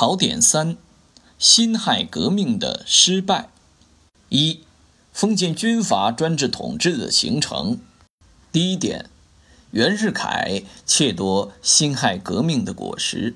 [0.00, 0.76] 考点三：
[1.40, 3.48] 辛亥革命的失败。
[4.28, 4.60] 一、
[5.12, 7.80] 封建军阀专制统治的形成。
[8.52, 9.06] 第一点，
[9.72, 13.34] 袁世凯窃夺辛亥革命的果实，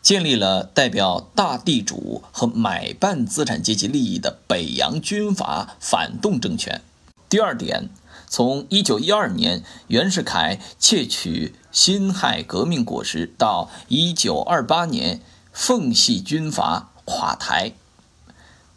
[0.00, 6.80] 建立了代表大地主和买办资产阶级利益的北洋军阀反动政权。
[7.28, 7.88] 第二点，
[8.28, 15.20] 从1912年袁世凯窃取辛亥革命果实到1928年。
[15.52, 17.74] 奉系军阀垮台，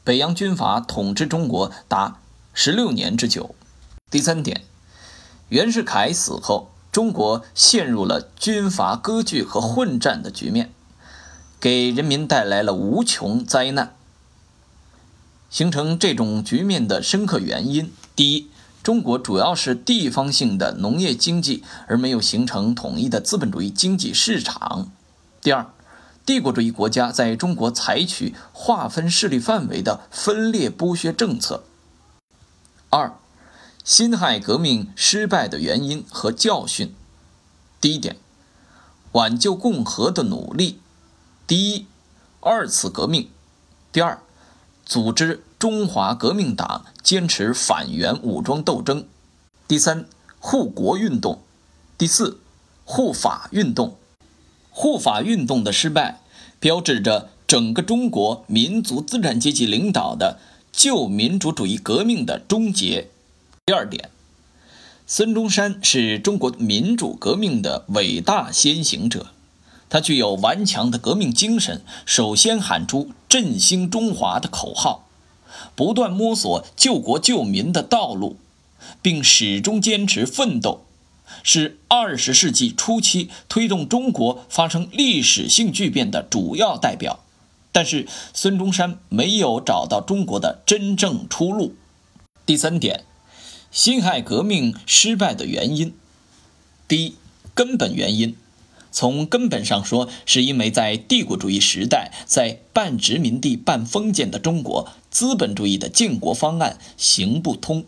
[0.03, 2.19] 北洋军阀统治中国达
[2.53, 3.55] 十六年之久。
[4.11, 4.65] 第三点，
[5.47, 10.73] 袁世凯死后，中国陷入了军阀割据和混战的局面，
[11.61, 13.95] 给人民带来了无穷灾难。
[15.49, 18.49] 形成这种局面的深刻原因：第一，
[18.83, 24.89] 中国主要是地方性的农业经济，而没有形成统一的资本主义经济市场；
[25.41, 25.71] 第二。
[26.25, 31.63] 帝国主义国家在中国采取划分势力范围的分裂剥削政策。
[32.89, 33.13] 二、
[33.83, 36.95] 辛亥革命失败的原因和教训。
[37.79, 38.17] 第一点，
[39.11, 40.79] 挽救共和的努力。
[41.45, 41.85] 第一，
[42.39, 43.29] 二次革命；
[43.91, 44.19] 第二，
[44.83, 49.03] 组织中华革命党，坚持反元武装斗争；
[49.67, 50.07] 第三，
[50.39, 51.43] 护国运动；
[51.99, 52.39] 第四，
[52.83, 53.97] 护法运动。
[54.77, 56.19] 护法运动的失败，
[56.59, 60.37] 标志着整个中国民族资产阶级领导的
[60.73, 63.07] 旧民主主义革命的终结。
[63.65, 64.09] 第二点，
[65.07, 69.27] 孙中山是中国民主革命的伟大先行者，
[69.89, 75.07] 他具有顽强的革命精神，首先喊出振兴中华的口号，
[75.73, 78.35] 不断摸索救国救民的道路，
[79.01, 80.81] 并始终坚持奋斗。
[81.43, 87.23] 是二十世纪初期推动中国发生历史性巨变的主要代表，
[87.71, 91.75] 但是孙中山没有找到中国的真正出路。
[92.45, 93.03] 第三点，
[93.71, 95.93] 辛亥革命失败的原因，
[96.87, 97.15] 第一，
[97.53, 98.35] 根本原因，
[98.91, 107.83] 从根本上说，是因为在帝国主义时代，在半殖民地半封建的中国，资本主义的建国方案行不通。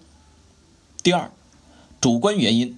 [1.04, 1.32] 第二，
[2.02, 2.78] 主观原因。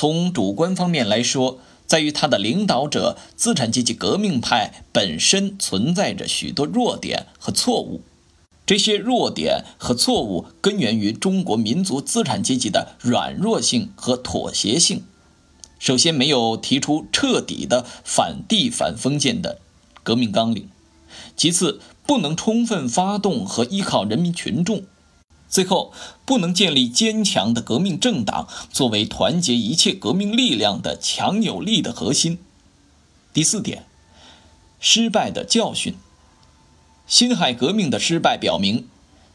[0.00, 8.02] 从主观方面来说，在于他的领导者资产阶级革命派本身存在着许多弱点和错误。
[8.64, 15.02] 这些弱点和错误根源于中国民族资产阶级的软弱性和妥协性。
[15.80, 19.58] 首先，没有提出彻底的反帝反封建的
[20.04, 20.66] 革命纲领；
[21.36, 24.84] 其次，不能充分发动和依靠人民群众。
[25.48, 25.92] 最后，
[26.26, 32.38] 不能建立坚强的革命政党作为团结一切革命力量的强有力的核心。
[33.32, 33.86] 第四点，
[34.78, 35.94] 失败的教训。
[37.06, 38.86] 辛亥革命的失败表明，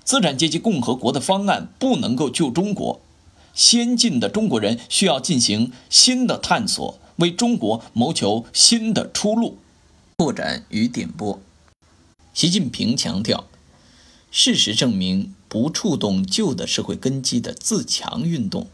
[0.03, 3.01] 资产阶级共和国的方案不能够救中国，
[3.55, 9.57] 先进的中国人需要进行新的探索，为中国谋求新的出路。
[10.19, 11.39] 拓展与点拨。
[12.35, 13.45] 习近平强调。
[14.29, 18.69] 事实证明，不触动旧的社会根基的自强运动，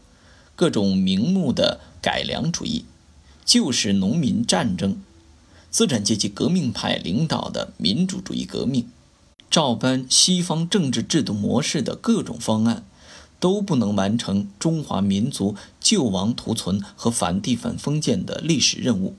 [0.56, 2.86] 各种名目的改良主义，
[3.44, 4.96] 旧式农民战争，
[5.70, 8.88] 资产阶级革命派领导的民主主义革命，
[9.50, 12.86] 照搬西方政治制度模式的各种方案，
[13.38, 19.16] 都不能完成中华民族救亡图存和反帝反封建的历史任务，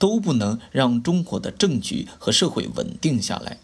[0.00, 3.58] 都不能让中国的政局和社会稳定下来。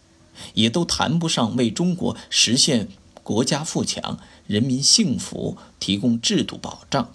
[0.54, 2.88] 也都谈不上为中国实现
[3.24, 7.08] 国家富强、人民幸福提供制度保障。